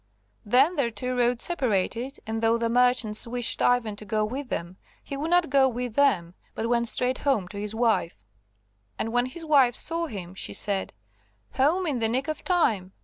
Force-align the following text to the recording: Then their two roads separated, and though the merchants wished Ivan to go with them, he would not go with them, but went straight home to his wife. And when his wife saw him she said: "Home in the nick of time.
Then 0.43 0.77
their 0.77 0.89
two 0.89 1.15
roads 1.15 1.43
separated, 1.45 2.17
and 2.25 2.41
though 2.41 2.57
the 2.57 2.71
merchants 2.71 3.27
wished 3.27 3.61
Ivan 3.61 3.95
to 3.97 4.03
go 4.03 4.25
with 4.25 4.49
them, 4.49 4.77
he 5.03 5.15
would 5.15 5.29
not 5.29 5.51
go 5.51 5.69
with 5.69 5.93
them, 5.93 6.33
but 6.55 6.67
went 6.67 6.87
straight 6.87 7.19
home 7.19 7.47
to 7.49 7.59
his 7.59 7.75
wife. 7.75 8.15
And 8.97 9.11
when 9.13 9.27
his 9.27 9.45
wife 9.45 9.75
saw 9.77 10.07
him 10.07 10.33
she 10.33 10.55
said: 10.55 10.93
"Home 11.53 11.85
in 11.85 11.99
the 11.99 12.09
nick 12.09 12.27
of 12.27 12.43
time. 12.43 12.93